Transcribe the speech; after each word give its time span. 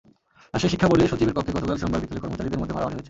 রাজশাহী 0.53 0.71
শিক্ষা 0.73 0.87
বোর্ডের 0.89 1.11
সচিবের 1.11 1.35
কক্ষে 1.37 1.55
গতকাল 1.55 1.71
সোমবার 1.81 2.01
বিকেলে 2.03 2.23
কর্মচারীদের 2.23 2.59
মধ্যে 2.61 2.73
মারামারি 2.75 2.89
হয়েছে। 2.93 2.99